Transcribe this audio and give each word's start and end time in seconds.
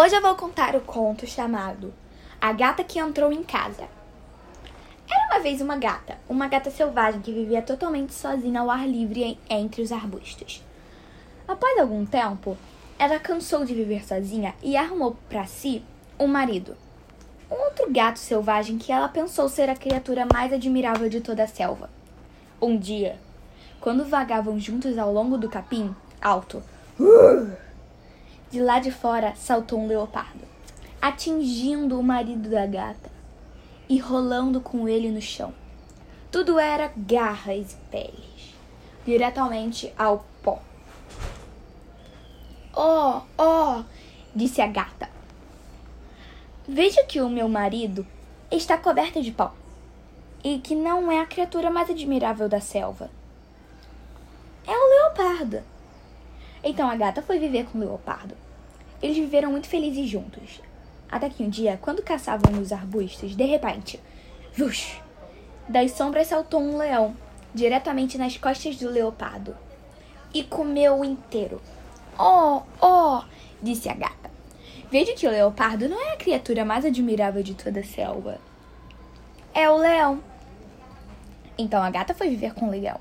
Hoje 0.00 0.14
eu 0.14 0.22
vou 0.22 0.36
contar 0.36 0.76
o 0.76 0.80
conto 0.80 1.26
chamado 1.26 1.92
A 2.40 2.52
Gata 2.52 2.84
que 2.84 3.00
Entrou 3.00 3.32
em 3.32 3.42
Casa. 3.42 3.88
Era 5.10 5.26
uma 5.26 5.40
vez 5.40 5.60
uma 5.60 5.76
gata, 5.76 6.16
uma 6.28 6.46
gata 6.46 6.70
selvagem 6.70 7.20
que 7.20 7.32
vivia 7.32 7.60
totalmente 7.60 8.14
sozinha 8.14 8.60
ao 8.60 8.70
ar 8.70 8.88
livre 8.88 9.36
entre 9.50 9.82
os 9.82 9.90
arbustos. 9.90 10.62
Após 11.48 11.80
algum 11.80 12.06
tempo, 12.06 12.56
ela 12.96 13.18
cansou 13.18 13.64
de 13.64 13.74
viver 13.74 14.06
sozinha 14.06 14.54
e 14.62 14.76
arrumou 14.76 15.16
para 15.28 15.46
si 15.46 15.82
um 16.16 16.28
marido. 16.28 16.76
Um 17.50 17.56
outro 17.56 17.90
gato 17.90 18.20
selvagem 18.20 18.78
que 18.78 18.92
ela 18.92 19.08
pensou 19.08 19.48
ser 19.48 19.68
a 19.68 19.74
criatura 19.74 20.28
mais 20.32 20.52
admirável 20.52 21.08
de 21.08 21.20
toda 21.20 21.42
a 21.42 21.48
selva. 21.48 21.90
Um 22.62 22.78
dia, 22.78 23.18
quando 23.80 24.04
vagavam 24.04 24.60
juntos 24.60 24.96
ao 24.96 25.12
longo 25.12 25.36
do 25.36 25.48
capim 25.48 25.92
alto, 26.22 26.62
uh! 27.00 27.67
De 28.50 28.60
lá 28.60 28.78
de 28.78 28.90
fora 28.90 29.34
saltou 29.36 29.78
um 29.78 29.86
leopardo, 29.86 30.44
atingindo 31.02 31.98
o 31.98 32.02
marido 32.02 32.48
da 32.48 32.66
gata 32.66 33.10
e 33.88 33.98
rolando 33.98 34.60
com 34.60 34.88
ele 34.88 35.10
no 35.10 35.20
chão. 35.20 35.52
Tudo 36.30 36.58
era 36.58 36.92
garras 36.96 37.72
e 37.72 37.76
peles, 37.90 38.54
diretamente 39.04 39.92
ao 39.98 40.24
pó. 40.42 40.62
Oh, 42.74 43.20
oh, 43.36 43.84
disse 44.34 44.62
a 44.62 44.66
gata. 44.66 45.10
Veja 46.66 47.02
que 47.04 47.20
o 47.20 47.28
meu 47.28 47.48
marido 47.48 48.06
está 48.50 48.78
coberto 48.78 49.22
de 49.22 49.32
pó 49.32 49.52
e 50.42 50.58
que 50.58 50.74
não 50.74 51.10
é 51.10 51.20
a 51.20 51.26
criatura 51.26 51.70
mais 51.70 51.90
admirável 51.90 52.48
da 52.48 52.60
selva. 52.60 53.10
É 54.66 54.70
o 54.72 54.88
leopardo. 54.88 55.62
Então 56.62 56.88
a 56.88 56.96
gata 56.96 57.22
foi 57.22 57.38
viver 57.38 57.66
com 57.66 57.78
o 57.78 57.80
leopardo. 57.80 58.36
Eles 59.00 59.16
viveram 59.16 59.50
muito 59.50 59.68
felizes 59.68 60.08
juntos. 60.08 60.60
Até 61.10 61.30
que 61.30 61.42
um 61.42 61.48
dia, 61.48 61.78
quando 61.80 62.02
caçavam 62.02 62.52
nos 62.52 62.72
arbustos, 62.72 63.34
de 63.34 63.44
repente, 63.44 64.00
vush, 64.54 65.00
das 65.68 65.92
sombras 65.92 66.26
saltou 66.26 66.60
um 66.60 66.76
leão, 66.76 67.16
diretamente 67.54 68.18
nas 68.18 68.36
costas 68.36 68.76
do 68.76 68.90
leopardo, 68.90 69.56
e 70.34 70.42
comeu-o 70.42 71.04
inteiro. 71.04 71.60
Oh, 72.18 72.62
oh, 72.82 73.22
disse 73.62 73.88
a 73.88 73.94
gata. 73.94 74.30
Veja 74.90 75.14
que 75.14 75.26
o 75.26 75.30
leopardo 75.30 75.88
não 75.88 76.00
é 76.00 76.12
a 76.12 76.16
criatura 76.16 76.64
mais 76.64 76.84
admirável 76.84 77.42
de 77.42 77.54
toda 77.54 77.80
a 77.80 77.84
selva. 77.84 78.40
É 79.54 79.68
o 79.70 79.76
leão. 79.76 80.22
Então 81.56 81.82
a 81.82 81.90
gata 81.90 82.14
foi 82.14 82.28
viver 82.28 82.54
com 82.54 82.66
o 82.66 82.70
leão. 82.70 83.00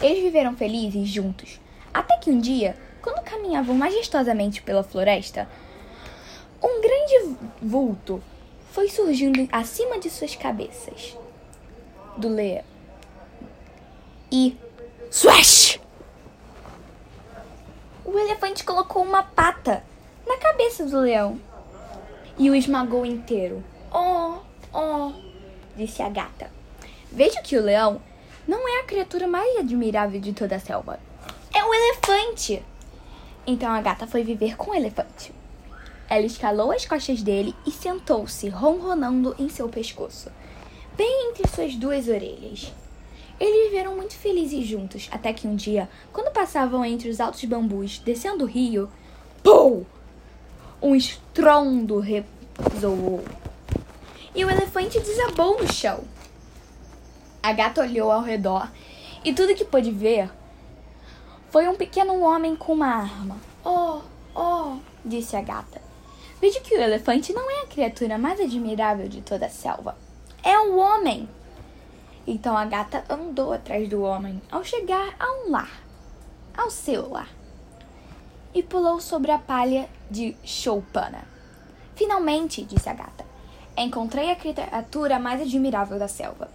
Eles 0.00 0.22
viveram 0.22 0.56
felizes 0.56 1.08
juntos, 1.08 1.60
até 1.94 2.18
que 2.18 2.28
um 2.28 2.40
dia, 2.40 2.76
quando 3.00 3.22
caminhavam 3.22 3.76
majestosamente 3.76 4.60
pela 4.60 4.82
floresta, 4.82 5.48
um 6.60 6.80
grande 6.80 7.36
vulto 7.62 8.20
foi 8.72 8.88
surgindo 8.88 9.48
acima 9.52 10.00
de 10.00 10.10
suas 10.10 10.34
cabeças 10.34 11.16
do 12.16 12.28
leão. 12.28 12.64
E 14.32 14.58
swash! 15.08 15.80
O 18.04 18.18
elefante 18.18 18.64
colocou 18.64 19.04
uma 19.04 19.22
pata 19.22 19.84
na 20.26 20.36
cabeça 20.38 20.84
do 20.84 20.98
leão 20.98 21.40
e 22.36 22.50
o 22.50 22.54
esmagou 22.56 23.06
inteiro. 23.06 23.62
Oh, 23.92 24.38
oh, 24.72 25.12
disse 25.76 26.02
a 26.02 26.08
gata. 26.08 26.50
Veja 27.12 27.40
que 27.42 27.56
o 27.56 27.62
leão 27.62 28.02
não 28.48 28.68
é 28.68 28.80
a 28.80 28.84
criatura 28.84 29.28
mais 29.28 29.56
admirável 29.58 30.20
de 30.20 30.32
toda 30.32 30.56
a 30.56 30.60
selva 30.60 30.98
é 31.54 31.64
um 31.64 31.72
elefante. 31.72 32.62
Então 33.46 33.70
a 33.70 33.80
gata 33.80 34.06
foi 34.06 34.24
viver 34.24 34.56
com 34.56 34.72
o 34.72 34.74
elefante. 34.74 35.32
Ela 36.10 36.26
escalou 36.26 36.72
as 36.72 36.84
costas 36.84 37.22
dele 37.22 37.54
e 37.64 37.70
sentou-se, 37.70 38.48
ronronando 38.48 39.34
em 39.38 39.48
seu 39.48 39.68
pescoço, 39.68 40.30
bem 40.96 41.30
entre 41.30 41.48
suas 41.48 41.74
duas 41.76 42.08
orelhas. 42.08 42.72
Eles 43.40 43.70
viveram 43.70 43.96
muito 43.96 44.14
felizes 44.14 44.66
juntos, 44.66 45.08
até 45.10 45.32
que 45.32 45.46
um 45.46 45.56
dia, 45.56 45.88
quando 46.12 46.32
passavam 46.32 46.84
entre 46.84 47.08
os 47.08 47.20
altos 47.20 47.44
bambus, 47.44 47.98
descendo 47.98 48.44
o 48.44 48.48
rio, 48.48 48.90
POU! 49.42 49.86
Um 50.82 50.94
estrondo 50.94 51.98
ressoou. 52.00 53.24
E 54.34 54.44
o 54.44 54.50
elefante 54.50 55.00
desabou 55.00 55.58
no 55.58 55.72
chão. 55.72 56.04
A 57.42 57.52
gata 57.52 57.80
olhou 57.80 58.10
ao 58.10 58.22
redor 58.22 58.70
e 59.24 59.32
tudo 59.32 59.54
que 59.54 59.64
pôde 59.64 59.90
ver 59.90 60.30
foi 61.54 61.68
um 61.68 61.76
pequeno 61.76 62.20
homem 62.20 62.56
com 62.56 62.72
uma 62.72 62.88
arma. 62.88 63.36
Oh, 63.64 64.00
oh, 64.34 64.78
disse 65.04 65.36
a 65.36 65.40
gata. 65.40 65.80
Veja 66.40 66.58
que 66.58 66.74
o 66.74 66.80
elefante 66.80 67.32
não 67.32 67.48
é 67.48 67.62
a 67.62 67.66
criatura 67.68 68.18
mais 68.18 68.40
admirável 68.40 69.06
de 69.08 69.20
toda 69.20 69.46
a 69.46 69.48
selva. 69.48 69.96
É 70.42 70.58
o 70.58 70.76
homem. 70.76 71.28
Então 72.26 72.58
a 72.58 72.64
gata 72.64 73.04
andou 73.08 73.52
atrás 73.52 73.88
do 73.88 74.02
homem 74.02 74.42
ao 74.50 74.64
chegar 74.64 75.14
a 75.16 75.46
um 75.46 75.52
lar, 75.52 75.70
ao 76.58 76.70
seu 76.70 77.08
lar, 77.08 77.28
e 78.52 78.60
pulou 78.60 78.98
sobre 79.00 79.30
a 79.30 79.38
palha 79.38 79.88
de 80.10 80.36
choupana. 80.42 81.22
Finalmente, 81.94 82.64
disse 82.64 82.88
a 82.88 82.94
gata, 82.94 83.24
encontrei 83.76 84.32
a 84.32 84.34
criatura 84.34 85.20
mais 85.20 85.40
admirável 85.40 86.00
da 86.00 86.08
selva. 86.08 86.50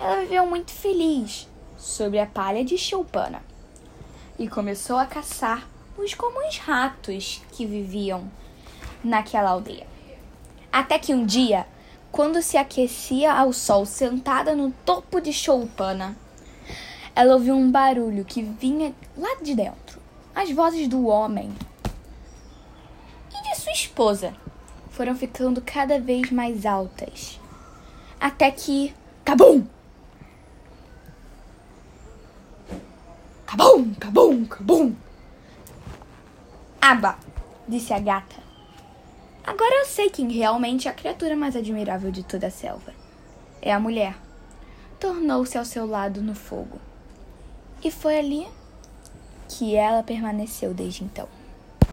Ela 0.00 0.22
viveu 0.22 0.46
muito 0.46 0.70
feliz 0.70 1.46
sobre 1.76 2.18
a 2.18 2.24
palha 2.24 2.64
de 2.64 2.78
choupana 2.78 3.47
e 4.38 4.48
começou 4.48 4.96
a 4.96 5.06
caçar 5.06 5.66
os 5.96 6.14
comuns 6.14 6.58
ratos 6.58 7.42
que 7.52 7.66
viviam 7.66 8.30
naquela 9.02 9.50
aldeia. 9.50 9.86
Até 10.72 10.98
que 10.98 11.12
um 11.12 11.26
dia, 11.26 11.66
quando 12.12 12.40
se 12.40 12.56
aquecia 12.56 13.32
ao 13.32 13.52
sol 13.52 13.84
sentada 13.84 14.54
no 14.54 14.70
topo 14.84 15.20
de 15.20 15.32
Choupana, 15.32 16.16
ela 17.14 17.34
ouviu 17.34 17.56
um 17.56 17.70
barulho 17.70 18.24
que 18.24 18.42
vinha 18.42 18.94
lá 19.16 19.36
de 19.42 19.54
dentro. 19.54 20.00
As 20.34 20.50
vozes 20.52 20.86
do 20.86 21.06
homem 21.06 21.52
e 23.34 23.42
de 23.42 23.60
sua 23.60 23.72
esposa 23.72 24.34
foram 24.90 25.16
ficando 25.16 25.60
cada 25.60 25.98
vez 25.98 26.30
mais 26.30 26.64
altas. 26.64 27.40
Até 28.20 28.50
que. 28.50 28.94
Cabum! 29.24 29.66
Cabum, 33.78 33.94
cabum, 33.94 34.44
cabum. 34.44 34.96
Aba, 36.80 37.16
disse 37.68 37.92
a 37.94 38.00
gata. 38.00 38.34
Agora 39.44 39.72
eu 39.76 39.86
sei 39.86 40.10
quem 40.10 40.28
realmente 40.32 40.88
é 40.88 40.90
a 40.90 40.94
criatura 40.94 41.36
mais 41.36 41.54
admirável 41.54 42.10
de 42.10 42.24
toda 42.24 42.48
a 42.48 42.50
selva. 42.50 42.92
É 43.62 43.72
a 43.72 43.78
mulher. 43.78 44.16
Tornou-se 44.98 45.56
ao 45.56 45.64
seu 45.64 45.86
lado 45.86 46.20
no 46.20 46.34
fogo. 46.34 46.80
E 47.84 47.88
foi 47.88 48.18
ali 48.18 48.48
que 49.48 49.76
ela 49.76 50.02
permaneceu 50.02 50.74
desde 50.74 51.04
então. 51.04 51.28